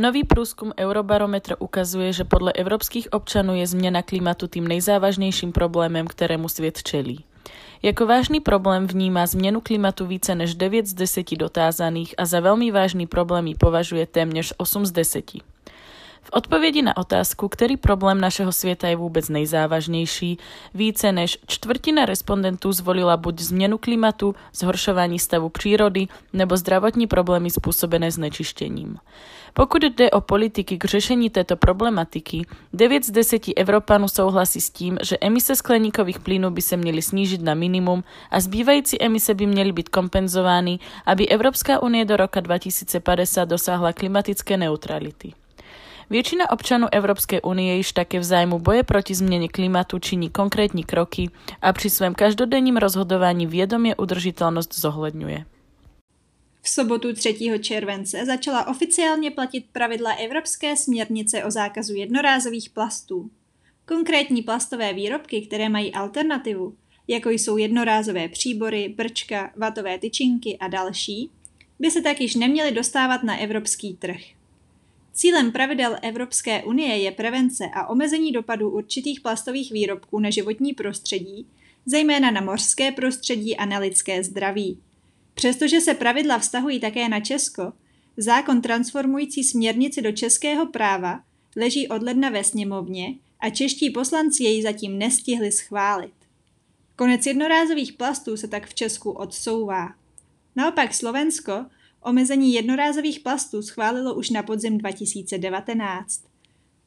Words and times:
Nový 0.00 0.24
průzkum 0.24 0.72
Eurobarometr 0.78 1.56
ukazuje, 1.58 2.12
že 2.12 2.24
podle 2.24 2.52
evropských 2.52 3.12
občanů 3.12 3.54
je 3.54 3.66
změna 3.66 4.02
klimatu 4.02 4.46
tím 4.46 4.68
nejzávažnějším 4.68 5.52
problémem, 5.52 6.06
kterému 6.06 6.48
svět 6.48 6.82
čelí. 6.82 7.24
Jako 7.82 8.06
vážný 8.06 8.40
problém 8.40 8.86
vnímá 8.86 9.26
změnu 9.26 9.60
klimatu 9.60 10.06
více 10.06 10.34
než 10.34 10.54
9 10.54 10.86
z 10.86 10.94
10 10.94 11.36
dotázaných 11.36 12.14
a 12.18 12.26
za 12.26 12.40
velmi 12.40 12.70
vážný 12.70 13.06
problém 13.06 13.46
ji 13.46 13.54
považuje 13.54 14.06
téměř 14.06 14.54
8 14.56 14.86
z 14.86 14.90
10. 14.90 15.24
V 16.28 16.30
odpovědi 16.32 16.82
na 16.82 16.96
otázku, 16.96 17.48
který 17.48 17.76
problém 17.76 18.20
našeho 18.20 18.52
světa 18.52 18.88
je 18.88 18.96
vůbec 18.96 19.28
nejzávažnější, 19.28 20.38
více 20.74 21.12
než 21.12 21.38
čtvrtina 21.46 22.04
respondentů 22.04 22.72
zvolila 22.72 23.16
buď 23.16 23.40
změnu 23.40 23.78
klimatu, 23.78 24.34
zhoršování 24.54 25.18
stavu 25.18 25.48
přírody 25.48 26.06
nebo 26.32 26.56
zdravotní 26.56 27.06
problémy 27.06 27.50
způsobené 27.50 28.10
znečištěním. 28.10 28.96
Pokud 29.52 29.82
jde 29.82 30.10
o 30.10 30.20
politiky 30.20 30.78
k 30.78 30.84
řešení 30.84 31.30
této 31.30 31.56
problematiky, 31.56 32.46
9 32.72 33.04
z 33.04 33.10
10 33.10 33.42
Evropanů 33.56 34.08
souhlasí 34.08 34.60
s 34.60 34.70
tím, 34.70 34.98
že 35.02 35.16
emise 35.20 35.56
skleníkových 35.56 36.18
plynů 36.18 36.50
by 36.50 36.62
se 36.62 36.76
měly 36.76 37.02
snížit 37.02 37.42
na 37.42 37.54
minimum 37.54 38.04
a 38.30 38.40
zbývající 38.40 39.02
emise 39.02 39.34
by 39.34 39.46
měly 39.46 39.72
být 39.72 39.88
kompenzovány, 39.88 40.78
aby 41.06 41.28
Evropská 41.28 41.82
unie 41.82 42.04
do 42.04 42.16
roka 42.16 42.40
2050 42.40 43.44
dosáhla 43.44 43.92
klimatické 43.92 44.56
neutrality. 44.56 45.32
Většina 46.10 46.50
občanů 46.50 46.86
Evropské 46.92 47.40
unie 47.40 47.76
již 47.76 47.92
také 47.92 48.18
v 48.18 48.24
zájmu 48.24 48.58
boje 48.58 48.82
proti 48.82 49.14
změně 49.14 49.48
klimatu 49.48 49.98
činí 49.98 50.30
konkrétní 50.30 50.84
kroky 50.84 51.30
a 51.62 51.72
při 51.72 51.90
svém 51.90 52.14
každodenním 52.14 52.76
rozhodování 52.76 53.46
vědomě 53.46 53.96
udržitelnost 53.96 54.74
zohledňuje. 54.74 55.44
V 56.62 56.68
sobotu 56.68 57.12
3. 57.12 57.60
července 57.60 58.26
začala 58.26 58.66
oficiálně 58.66 59.30
platit 59.30 59.64
pravidla 59.72 60.12
Evropské 60.12 60.76
směrnice 60.76 61.44
o 61.44 61.50
zákazu 61.50 61.94
jednorázových 61.94 62.70
plastů. 62.70 63.30
Konkrétní 63.86 64.42
plastové 64.42 64.92
výrobky, 64.92 65.40
které 65.40 65.68
mají 65.68 65.94
alternativu, 65.94 66.74
jako 67.08 67.30
jsou 67.30 67.56
jednorázové 67.56 68.28
příbory, 68.28 68.94
brčka, 68.96 69.52
vatové 69.56 69.98
tyčinky 69.98 70.58
a 70.58 70.68
další, 70.68 71.30
by 71.78 71.90
se 71.90 72.02
tak 72.02 72.20
již 72.20 72.34
neměly 72.34 72.72
dostávat 72.72 73.22
na 73.22 73.36
evropský 73.36 73.94
trh. 73.94 74.37
Cílem 75.18 75.52
pravidel 75.52 75.96
Evropské 76.02 76.62
unie 76.62 76.96
je 76.96 77.12
prevence 77.12 77.64
a 77.74 77.86
omezení 77.86 78.32
dopadů 78.32 78.70
určitých 78.70 79.20
plastových 79.20 79.72
výrobků 79.72 80.20
na 80.20 80.30
životní 80.30 80.72
prostředí, 80.72 81.46
zejména 81.86 82.30
na 82.30 82.40
mořské 82.40 82.92
prostředí 82.92 83.56
a 83.56 83.64
na 83.64 83.78
lidské 83.78 84.24
zdraví. 84.24 84.78
Přestože 85.34 85.80
se 85.80 85.94
pravidla 85.94 86.38
vztahují 86.38 86.80
také 86.80 87.08
na 87.08 87.20
Česko, 87.20 87.72
zákon 88.16 88.60
transformující 88.60 89.44
směrnici 89.44 90.02
do 90.02 90.12
českého 90.12 90.66
práva 90.66 91.20
leží 91.56 91.88
od 91.88 92.02
ledna 92.02 92.30
ve 92.30 92.44
sněmovně 92.44 93.14
a 93.40 93.50
čeští 93.50 93.90
poslanci 93.90 94.44
jej 94.44 94.62
zatím 94.62 94.98
nestihli 94.98 95.52
schválit. 95.52 96.14
Konec 96.96 97.26
jednorázových 97.26 97.92
plastů 97.92 98.36
se 98.36 98.48
tak 98.48 98.66
v 98.66 98.74
Česku 98.74 99.10
odsouvá. 99.10 99.88
Naopak 100.56 100.94
Slovensko 100.94 101.66
omezení 102.02 102.54
jednorázových 102.54 103.20
plastů 103.20 103.62
schválilo 103.62 104.14
už 104.14 104.30
na 104.30 104.42
podzim 104.42 104.78
2019. 104.78 106.20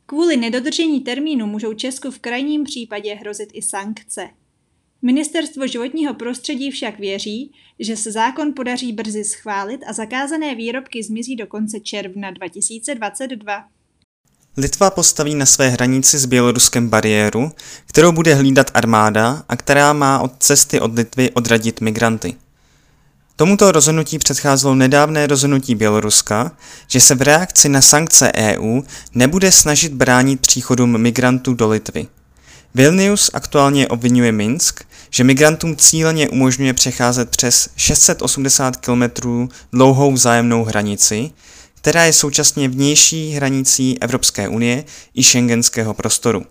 Kvůli 0.06 0.38
nedodržení 0.38 1.02
termínu 1.02 1.48
můžou 1.48 1.74
Česku 1.74 2.12
v 2.12 2.20
krajním 2.20 2.64
případě 2.64 3.16
hrozit 3.16 3.50
i 3.54 3.62
sankce. 3.62 4.30
Ministerstvo 5.02 5.68
životního 5.68 6.14
prostředí 6.14 6.72
však 6.72 7.00
věří, 7.00 7.52
že 7.80 7.98
se 7.98 8.12
zákon 8.12 8.54
podaří 8.54 8.94
brzy 8.94 9.24
schválit 9.24 9.82
a 9.88 9.94
zakázané 9.94 10.56
výrobky 10.56 11.04
zmizí 11.04 11.36
do 11.36 11.48
konce 11.48 11.80
června 11.80 12.32
2022. 12.32 13.66
Litva 14.58 14.90
postaví 14.90 15.36
na 15.36 15.46
své 15.46 15.70
hranici 15.70 16.20
s 16.20 16.26
Běloruskem 16.26 16.90
bariéru, 16.90 17.52
kterou 17.86 18.12
bude 18.12 18.36
hlídat 18.36 18.72
armáda 18.74 19.46
a 19.50 19.56
která 19.56 19.94
má 19.94 20.20
od 20.20 20.32
cesty 20.40 20.80
od 20.80 20.96
Litvy 20.96 21.32
odradit 21.32 21.82
migranty. 21.82 22.36
Tomuto 23.42 23.72
rozhodnutí 23.72 24.20
předcházelo 24.20 24.76
nedávné 24.76 25.28
rozhodnutí 25.28 25.76
Běloruska, 25.76 26.52
že 26.88 27.00
se 27.00 27.16
v 27.16 27.22
reakci 27.22 27.70
na 27.70 27.82
sankce 27.82 28.32
EU 28.36 28.82
nebude 29.14 29.52
snažit 29.52 29.94
bránit 29.94 30.42
příchodům 30.42 30.98
migrantů 30.98 31.54
do 31.54 31.70
Litvy. 31.70 32.08
Vilnius 32.76 33.32
aktuálně 33.34 33.88
obvinuje 33.88 34.32
Minsk, 34.32 34.84
že 35.10 35.24
migrantům 35.24 35.76
cíleně 35.76 36.30
umožňuje 36.30 36.74
přecházet 36.74 37.30
přes 37.30 37.70
680 37.76 38.76
km 38.76 39.04
dlouhou 39.74 40.12
vzájemnou 40.12 40.64
hranici, 40.64 41.32
která 41.76 42.04
je 42.06 42.14
současně 42.14 42.70
vnější 42.70 43.32
hranicí 43.32 44.02
Evropské 44.02 44.48
unie 44.48 44.84
i 45.16 45.24
šengenského 45.24 45.94
prostoru. 45.94 46.46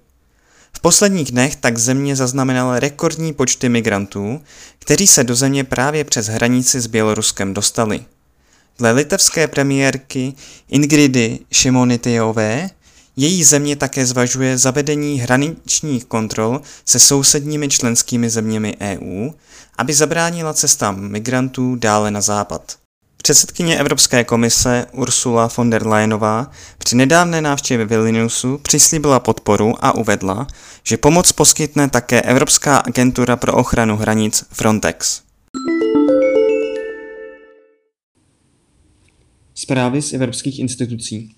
V 0.72 0.80
posledních 0.80 1.30
dnech 1.30 1.56
tak 1.56 1.78
země 1.78 2.16
zaznamenala 2.16 2.80
rekordní 2.80 3.32
počty 3.32 3.68
migrantů, 3.68 4.40
kteří 4.78 5.06
se 5.06 5.24
do 5.24 5.34
země 5.34 5.64
právě 5.64 6.04
přes 6.04 6.26
hranici 6.26 6.80
s 6.80 6.86
Běloruskem 6.86 7.54
dostali. 7.54 8.04
Dle 8.78 8.90
litevské 8.92 9.48
premiérky 9.48 10.34
Ingridy 10.68 11.38
Šimonitejové 11.52 12.70
její 13.16 13.44
země 13.44 13.76
také 13.76 14.06
zvažuje 14.06 14.58
zavedení 14.58 15.20
hraničních 15.20 16.04
kontrol 16.04 16.60
se 16.84 16.98
sousedními 16.98 17.68
členskými 17.68 18.30
zeměmi 18.30 18.76
EU, 18.80 19.30
aby 19.78 19.94
zabránila 19.94 20.54
cestám 20.54 21.00
migrantů 21.08 21.76
dále 21.76 22.10
na 22.10 22.20
západ. 22.20 22.79
Předsedkyně 23.22 23.78
Evropské 23.78 24.24
komise 24.24 24.86
Ursula 24.92 25.50
von 25.56 25.70
der 25.70 25.86
Leyenová 25.86 26.50
při 26.78 26.96
nedávné 26.96 27.40
návštěvě 27.40 27.86
Vilniusu 27.86 28.58
přislíbila 28.58 29.20
podporu 29.20 29.74
a 29.80 29.94
uvedla, 29.94 30.46
že 30.84 30.96
pomoc 30.96 31.32
poskytne 31.32 31.90
také 31.90 32.22
Evropská 32.22 32.76
agentura 32.76 33.36
pro 33.36 33.52
ochranu 33.54 33.96
hranic 33.96 34.44
Frontex. 34.52 35.22
Zprávy 39.54 40.02
z 40.02 40.12
evropských 40.12 40.58
institucí. 40.58 41.34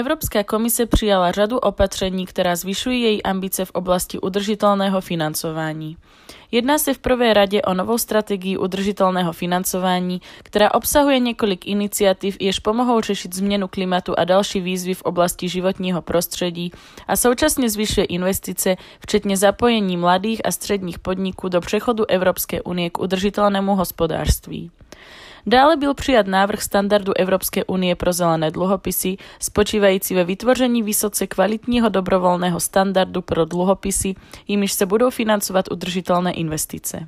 Evropská 0.00 0.44
komise 0.44 0.86
přijala 0.86 1.32
řadu 1.32 1.58
opatření, 1.58 2.26
která 2.26 2.56
zvyšují 2.56 3.02
její 3.02 3.22
ambice 3.22 3.64
v 3.64 3.70
oblasti 3.70 4.18
udržitelného 4.18 5.00
financování. 5.00 5.96
Jedná 6.52 6.78
se 6.78 6.94
v 6.94 6.98
prvé 6.98 7.34
radě 7.34 7.62
o 7.62 7.74
novou 7.74 7.98
strategii 7.98 8.56
udržitelného 8.56 9.32
financování, 9.32 10.20
která 10.42 10.74
obsahuje 10.74 11.18
několik 11.18 11.66
iniciativ, 11.66 12.36
jež 12.40 12.58
pomohou 12.58 13.00
řešit 13.00 13.34
změnu 13.34 13.68
klimatu 13.68 14.14
a 14.18 14.24
další 14.24 14.60
výzvy 14.60 14.94
v 14.94 15.02
oblasti 15.02 15.48
životního 15.48 16.02
prostředí 16.02 16.72
a 17.08 17.16
současně 17.16 17.70
zvyšuje 17.70 18.04
investice, 18.04 18.76
včetně 19.00 19.36
zapojení 19.36 19.96
mladých 19.96 20.40
a 20.44 20.52
středních 20.52 20.98
podniků 20.98 21.48
do 21.48 21.60
přechodu 21.60 22.10
Evropské 22.10 22.62
unie 22.62 22.90
k 22.90 22.98
udržitelnému 22.98 23.76
hospodářství. 23.76 24.70
Dále 25.46 25.76
byl 25.76 25.94
přijat 25.94 26.26
návrh 26.26 26.62
standardu 26.62 27.12
Evropské 27.16 27.64
unie 27.64 27.94
pro 27.94 28.12
zelené 28.12 28.50
dluhopisy, 28.50 29.16
spočívající 29.38 30.14
ve 30.14 30.24
vytvoření 30.24 30.82
vysoce 30.82 31.26
kvalitního 31.26 31.88
dobrovolného 31.88 32.60
standardu 32.60 33.22
pro 33.22 33.44
dluhopisy, 33.44 34.14
jimiž 34.48 34.72
se 34.72 34.86
budou 34.86 35.10
financovat 35.10 35.64
udržitelné 35.70 36.32
investice. 36.32 37.06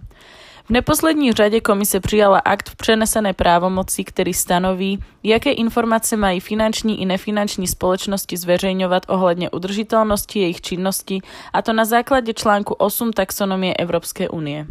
V 0.64 0.70
neposlední 0.70 1.32
řadě 1.32 1.60
komise 1.60 2.00
přijala 2.00 2.38
akt 2.38 2.70
v 2.70 2.76
přenesené 2.76 3.32
právomoci, 3.32 4.04
který 4.04 4.34
stanoví, 4.34 5.04
jaké 5.22 5.52
informace 5.52 6.16
mají 6.16 6.40
finanční 6.40 7.02
i 7.02 7.06
nefinanční 7.06 7.66
společnosti 7.66 8.36
zveřejňovat 8.36 9.02
ohledně 9.08 9.50
udržitelnosti 9.50 10.40
jejich 10.40 10.60
činnosti, 10.60 11.20
a 11.52 11.62
to 11.62 11.72
na 11.72 11.84
základě 11.84 12.34
článku 12.34 12.74
8 12.74 13.12
taxonomie 13.12 13.74
Evropské 13.74 14.28
unie. 14.28 14.66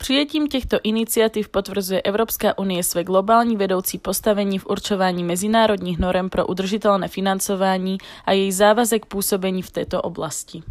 Přijetím 0.00 0.48
těchto 0.48 0.78
iniciativ 0.82 1.48
potvrzuje 1.48 2.02
Evropská 2.02 2.58
unie 2.58 2.82
své 2.82 3.04
globální 3.04 3.56
vedoucí 3.56 3.98
postavení 3.98 4.58
v 4.58 4.66
určování 4.66 5.24
mezinárodních 5.24 5.98
norem 5.98 6.30
pro 6.30 6.46
udržitelné 6.46 7.08
financování 7.08 7.98
a 8.24 8.32
její 8.32 8.52
závazek 8.52 9.06
působení 9.06 9.62
v 9.62 9.70
této 9.70 10.02
oblasti. 10.02 10.62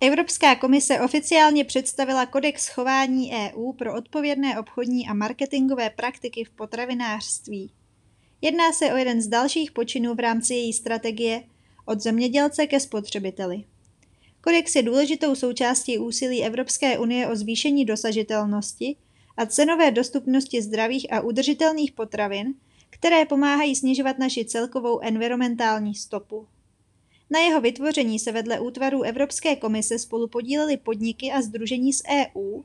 Evropská 0.00 0.56
komise 0.56 1.00
oficiálně 1.00 1.64
představila 1.64 2.26
kodex 2.26 2.68
chování 2.68 3.32
EU 3.32 3.72
pro 3.72 3.94
odpovědné 3.94 4.60
obchodní 4.60 5.08
a 5.08 5.14
marketingové 5.14 5.90
praktiky 5.90 6.44
v 6.44 6.50
potravinářství. 6.50 7.72
Jedná 8.40 8.72
se 8.72 8.92
o 8.92 8.96
jeden 8.96 9.22
z 9.22 9.26
dalších 9.26 9.72
počinů 9.72 10.14
v 10.14 10.20
rámci 10.20 10.54
její 10.54 10.72
strategie 10.72 11.42
od 11.84 12.00
zemědělce 12.00 12.66
ke 12.66 12.80
spotřebiteli. 12.80 13.64
Kodex 14.40 14.76
je 14.76 14.82
důležitou 14.82 15.34
součástí 15.34 15.98
úsilí 15.98 16.44
Evropské 16.44 16.98
unie 16.98 17.28
o 17.28 17.36
zvýšení 17.36 17.84
dosažitelnosti 17.84 18.96
a 19.36 19.46
cenové 19.46 19.90
dostupnosti 19.90 20.62
zdravých 20.62 21.12
a 21.12 21.20
udržitelných 21.20 21.92
potravin, 21.92 22.54
které 22.90 23.24
pomáhají 23.24 23.76
snižovat 23.76 24.18
naši 24.18 24.44
celkovou 24.44 25.00
environmentální 25.00 25.94
stopu. 25.94 26.46
Na 27.30 27.40
jeho 27.40 27.60
vytvoření 27.60 28.18
se 28.18 28.32
vedle 28.32 28.60
útvarů 28.60 29.02
Evropské 29.02 29.56
komise 29.56 29.98
spolu 29.98 30.28
podílely 30.28 30.76
podniky 30.76 31.32
a 31.32 31.42
združení 31.42 31.92
z 31.92 32.02
EU 32.10 32.62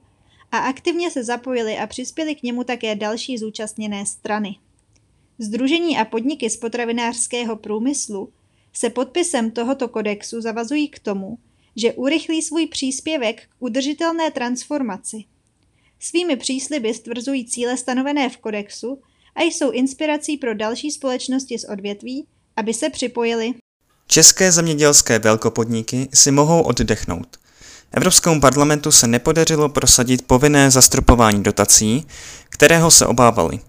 a 0.52 0.58
aktivně 0.58 1.12
se 1.12 1.24
zapojili 1.24 1.78
a 1.78 1.88
přispěli 1.88 2.36
k 2.36 2.44
němu 2.44 2.64
také 2.64 2.96
další 2.96 3.38
zúčastněné 3.38 4.06
strany. 4.06 4.56
Združení 5.40 5.98
a 5.98 6.06
podniky 6.06 6.50
z 6.50 6.58
potravinářského 6.58 7.56
průmyslu 7.56 8.30
se 8.74 8.90
podpisem 8.90 9.52
tohoto 9.52 9.88
kodexu 9.88 10.42
zavazují 10.42 10.88
k 10.88 11.00
tomu, 11.00 11.38
že 11.76 11.94
urychlí 11.94 12.42
svůj 12.42 12.68
příspěvek 12.68 13.42
k 13.42 13.48
udržitelné 13.60 14.32
transformaci. 14.32 15.24
Svými 16.00 16.36
přísliby 16.36 16.94
stvrzují 16.94 17.46
cíle 17.46 17.78
stanovené 17.78 18.30
v 18.30 18.38
kodexu 18.38 19.02
a 19.36 19.42
jsou 19.44 19.72
inspirací 19.72 20.38
pro 20.38 20.56
další 20.56 20.92
společnosti 20.92 21.60
z 21.60 21.66
odvětví, 21.70 22.28
aby 22.56 22.74
se 22.74 22.90
připojili. 22.90 23.54
České 24.08 24.52
zemědělské 24.52 25.20
velkopodniky 25.20 26.10
si 26.14 26.32
mohou 26.32 26.62
oddechnout. 26.62 27.38
Evropskému 27.92 28.42
parlamentu 28.42 28.92
se 28.92 29.08
nepodařilo 29.08 29.70
prosadit 29.70 30.28
povinné 30.28 30.72
zastropování 30.72 31.44
dotací, 31.44 32.08
kterého 32.50 32.92
se 32.92 33.06
obávali. 33.06 33.60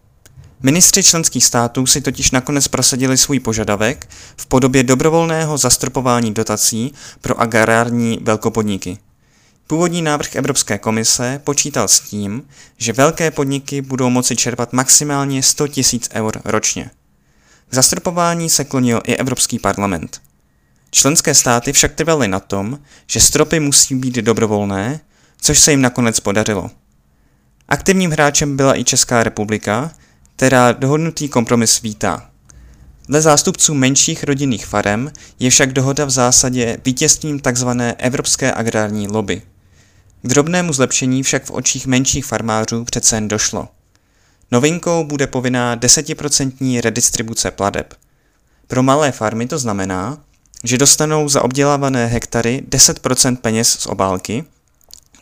Ministři 0.64 1.02
členských 1.02 1.44
států 1.44 1.87
si 1.87 2.00
totiž 2.00 2.31
nakonec 2.31 2.69
prosadili 2.69 3.16
svůj 3.19 3.40
požadavek 3.40 4.08
v 4.37 4.46
podobě 4.46 4.82
dobrovolného 4.82 5.58
zastropování 5.58 6.34
dotací 6.34 6.93
pro 7.20 7.40
agrární 7.40 8.19
velkopodniky. 8.22 8.99
Původní 9.66 10.02
návrh 10.02 10.37
Evropské 10.37 10.78
komise 10.78 11.40
počítal 11.44 11.88
s 11.88 12.00
tím, 12.00 12.43
že 12.76 12.93
velké 12.93 13.31
podniky 13.31 13.82
budou 13.82 14.11
moci 14.11 14.37
čerpat 14.37 14.72
maximálně 14.72 15.43
100 15.43 15.64
000 15.64 15.75
eur 16.12 16.40
ročně. 16.44 16.90
K 17.69 17.75
zastropování 17.75 18.50
se 18.50 18.64
klonil 18.64 19.00
i 19.05 19.17
Evropský 19.17 19.58
parlament. 19.58 20.22
Členské 20.90 21.34
státy 21.34 21.72
však 21.72 21.94
trvaly 21.94 22.28
na 22.28 22.40
tom, 22.40 22.78
že 23.06 23.20
stropy 23.20 23.60
musí 23.60 23.94
být 23.94 24.14
dobrovolné, 24.14 25.00
což 25.40 25.58
se 25.58 25.70
jim 25.70 25.81
nakonec 25.81 26.20
podařilo. 26.20 26.70
Aktivním 27.69 28.10
hráčem 28.10 28.56
byla 28.56 28.78
i 28.78 28.84
Česká 28.84 29.22
republika, 29.22 29.90
která 30.36 30.72
dohodnutý 30.72 31.28
kompromis 31.28 31.82
vítá. 31.82 32.31
Dle 33.08 33.20
zástupců 33.22 33.75
menších 33.75 34.25
rodinných 34.25 34.66
farem 34.66 35.12
je 35.38 35.50
však 35.50 35.72
dohoda 35.72 36.04
v 36.04 36.10
zásadě 36.10 36.78
vítězstvím 36.84 37.40
tzv. 37.40 37.69
evropské 37.98 38.52
agrární 38.52 39.08
lobby. 39.08 39.42
K 40.22 40.28
drobnému 40.28 40.72
zlepšení 40.72 41.22
však 41.22 41.44
v 41.44 41.50
očích 41.50 41.86
menších 41.86 42.25
farmářů 42.25 42.84
přece 42.84 43.16
jen 43.16 43.28
došlo. 43.28 43.69
Novinkou 44.50 45.04
bude 45.04 45.26
povinná 45.26 45.76
10% 45.76 46.81
redistribuce 46.81 47.50
pladeb. 47.50 47.94
Pro 48.66 48.82
malé 48.82 49.12
farmy 49.12 49.46
to 49.46 49.58
znamená, 49.58 50.19
že 50.64 50.78
dostanou 50.78 51.28
za 51.28 51.42
obdělávané 51.42 52.06
hektary 52.06 52.62
10% 52.69 53.36
peněz 53.36 53.69
z 53.69 53.86
obálky, 53.86 54.44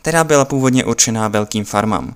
která 0.01 0.23
byla 0.23 0.45
původně 0.45 0.85
určená 0.85 1.27
velkým 1.27 1.65
farmám. 1.65 2.15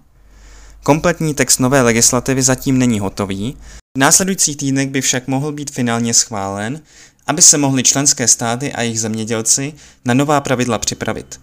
Kompletní 0.83 1.33
text 1.33 1.59
nové 1.59 1.81
legislativy 1.81 2.41
zatím 2.41 2.77
není 2.77 2.99
hotový, 2.99 3.57
v 3.97 3.99
následujících 3.99 4.57
týdnech 4.57 4.89
by 4.89 5.01
však 5.01 5.27
mohl 5.27 5.51
být 5.51 5.71
finálně 5.71 6.13
schválen, 6.13 6.81
aby 7.27 7.41
se 7.41 7.57
mohly 7.57 7.83
členské 7.83 8.27
státy 8.27 8.73
a 8.73 8.81
jejich 8.81 8.99
zemědělci 8.99 9.73
na 10.05 10.13
nová 10.13 10.41
pravidla 10.41 10.77
připravit. 10.77 11.39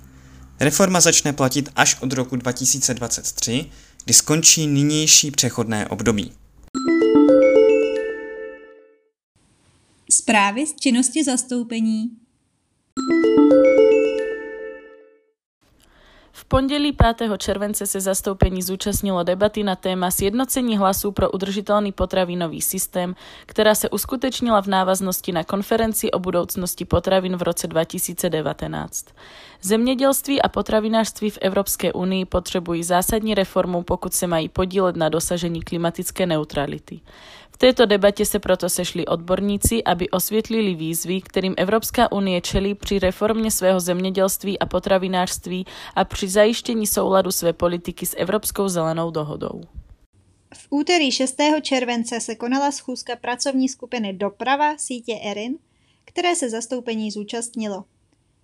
Reforma 0.61 1.01
začne 1.01 1.33
platit 1.33 1.69
až 1.77 1.97
od 2.01 2.13
roku 2.13 2.37
2023, 2.37 3.67
kdy 4.05 4.15
skončí 4.15 4.67
nynější 4.67 5.31
přechodné 5.31 5.89
období. 5.89 6.33
Zprávy 10.11 10.67
z 10.67 10.75
činnosti 10.81 11.25
zastoupení 11.25 12.11
pondělí 16.55 16.93
5. 16.93 17.31
července 17.39 17.87
se 17.87 18.01
zastoupení 18.01 18.63
zúčastnilo 18.63 19.23
debaty 19.23 19.63
na 19.63 19.77
téma 19.77 20.11
sjednocení 20.11 20.79
hlasů 20.79 21.13
pro 21.13 21.31
udržitelný 21.31 21.93
potravinový 21.93 22.63
systém, 22.63 23.15
která 23.47 23.75
se 23.75 23.91
uskutečnila 23.91 24.63
v 24.63 24.67
návaznosti 24.67 25.33
na 25.33 25.45
konferenci 25.45 26.11
o 26.11 26.19
budoucnosti 26.19 26.85
potravin 26.85 27.37
v 27.37 27.43
roce 27.43 27.67
2019. 27.67 29.07
Zemědělství 29.63 30.43
a 30.43 30.49
potravinářství 30.49 31.31
v 31.31 31.39
Evropské 31.41 31.93
unii 31.93 32.25
potřebují 32.25 32.85
zásadní 32.85 33.35
reformu, 33.35 33.83
pokud 33.83 34.15
se 34.15 34.27
mají 34.27 34.49
podílet 34.49 34.97
na 34.97 35.09
dosažení 35.09 35.63
klimatické 35.63 36.27
neutrality. 36.27 37.01
V 37.55 37.57
této 37.57 37.87
debatě 37.87 38.27
se 38.27 38.39
proto 38.39 38.69
sešli 38.69 39.07
odborníci, 39.07 39.85
aby 39.85 40.11
osvětlili 40.11 40.75
výzvy, 40.75 41.21
kterým 41.21 41.55
Evropská 41.57 42.13
unie 42.13 42.41
čelí 42.41 42.75
při 42.75 42.99
reformě 42.99 43.51
svého 43.51 43.81
zemědělství 43.81 44.59
a 44.59 44.67
potravinářství 44.67 45.67
a 45.95 46.05
při 46.05 46.29
zajištění 46.29 46.87
souladu 46.87 47.33
své 47.33 47.53
politiky 47.53 48.07
s 48.07 48.17
Evropskou 48.17 48.69
zelenou 48.69 49.11
dohodou. 49.11 49.61
V 50.55 50.67
úterý 50.71 51.11
6. 51.11 51.37
července 51.63 52.21
se 52.21 52.35
konala 52.35 52.73
schůzka 52.73 53.17
pracovní 53.17 53.69
skupiny 53.69 54.13
Doprava 54.13 54.79
sítě 54.79 55.19
ERIN, 55.23 55.59
které 56.05 56.37
se 56.37 56.51
zastoupení 56.51 57.11
zúčastnilo. 57.11 57.85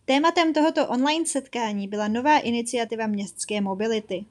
Tématem 0.04 0.52
tohoto 0.52 0.88
online 0.88 1.26
setkání 1.26 1.88
byla 1.88 2.08
nová 2.08 2.38
iniciativa 2.38 3.06
městské 3.06 3.60
mobility. 3.60 4.24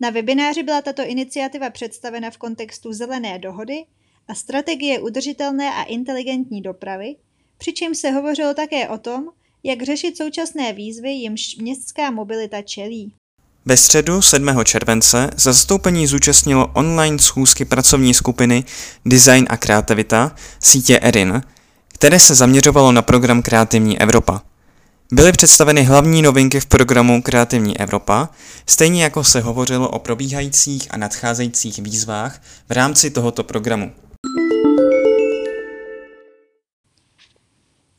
Na 0.00 0.10
webináři 0.10 0.62
byla 0.62 0.82
tato 0.82 1.02
iniciativa 1.02 1.70
představena 1.70 2.30
v 2.30 2.38
kontextu 2.38 2.92
zelené 2.92 3.38
dohody 3.38 3.84
a 4.32 4.34
strategie 4.34 5.00
udržitelné 5.00 5.70
a 5.74 5.82
inteligentní 5.82 6.62
dopravy, 6.62 7.16
přičemž 7.58 7.98
se 7.98 8.10
hovořilo 8.10 8.54
také 8.54 8.88
o 8.88 8.98
tom, 8.98 9.24
jak 9.62 9.82
řešit 9.82 10.16
současné 10.16 10.72
výzvy, 10.72 11.10
jimž 11.10 11.56
městská 11.56 12.10
mobilita 12.10 12.62
čelí. 12.62 13.12
Ve 13.64 13.76
středu 13.76 14.22
7. 14.22 14.64
července 14.64 15.30
za 15.36 15.52
zastoupení 15.52 16.06
zúčastnilo 16.06 16.70
online 16.74 17.18
schůzky 17.18 17.64
pracovní 17.64 18.14
skupiny 18.14 18.64
Design 19.04 19.46
a 19.48 19.56
kreativita 19.56 20.36
sítě 20.60 20.98
ERIN, 21.00 21.42
které 21.88 22.20
se 22.20 22.34
zaměřovalo 22.34 22.92
na 22.92 23.02
program 23.02 23.42
Kreativní 23.42 24.00
Evropa. 24.00 24.42
Byly 25.12 25.32
představeny 25.32 25.82
hlavní 25.82 26.22
novinky 26.22 26.60
v 26.60 26.66
programu 26.66 27.22
Kreativní 27.22 27.80
Evropa, 27.80 28.28
stejně 28.66 29.02
jako 29.02 29.24
se 29.24 29.40
hovořilo 29.40 29.88
o 29.88 29.98
probíhajících 29.98 30.88
a 30.90 30.96
nadcházejících 30.96 31.78
výzvách 31.78 32.42
v 32.68 32.72
rámci 32.72 33.10
tohoto 33.10 33.44
programu. 33.44 33.92